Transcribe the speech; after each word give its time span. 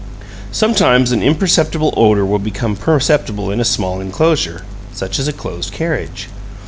Sometimes 0.51 1.11
an 1.11 1.21
imperceptible 1.21 1.93
odor 1.95 2.25
will 2.25 2.39
become 2.39 2.75
perceptible 2.75 3.51
in 3.51 3.59
a 3.59 3.63
small 3.63 4.01
inclosure, 4.01 4.63
such 4.91 5.19
as 5.19 5.27
a 5.27 5.31
closed 5.31 5.71
carriage. 5.71 6.27